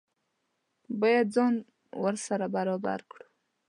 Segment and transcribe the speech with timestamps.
[1.01, 1.53] باید ځان
[2.03, 3.25] ورسره برابر کړو.